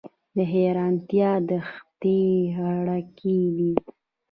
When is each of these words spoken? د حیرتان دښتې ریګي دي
د 0.35 0.37
حیرتان 0.51 1.39
دښتې 1.49 2.19
ریګي 2.87 3.39
دي 3.57 3.71